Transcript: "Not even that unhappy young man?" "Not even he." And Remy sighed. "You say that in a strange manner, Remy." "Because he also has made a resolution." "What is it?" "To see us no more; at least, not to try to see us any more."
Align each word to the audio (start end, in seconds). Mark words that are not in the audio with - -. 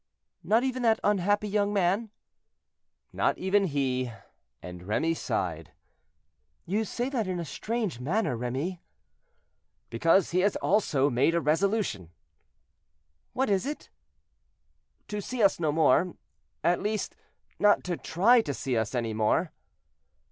"Not 0.43 0.63
even 0.63 0.81
that 0.81 0.99
unhappy 1.03 1.47
young 1.47 1.71
man?" 1.71 2.09
"Not 3.13 3.37
even 3.37 3.65
he." 3.65 4.11
And 4.59 4.81
Remy 4.87 5.13
sighed. 5.13 5.73
"You 6.65 6.85
say 6.85 7.07
that 7.09 7.27
in 7.27 7.39
a 7.39 7.45
strange 7.45 7.99
manner, 7.99 8.35
Remy." 8.35 8.81
"Because 9.91 10.31
he 10.31 10.43
also 10.43 11.07
has 11.09 11.13
made 11.13 11.35
a 11.35 11.39
resolution." 11.39 12.09
"What 13.33 13.51
is 13.51 13.67
it?" 13.67 13.91
"To 15.09 15.21
see 15.21 15.43
us 15.43 15.59
no 15.59 15.71
more; 15.71 16.15
at 16.63 16.81
least, 16.81 17.15
not 17.59 17.83
to 17.83 17.95
try 17.95 18.41
to 18.41 18.55
see 18.55 18.75
us 18.75 18.95
any 18.95 19.13
more." 19.13 19.51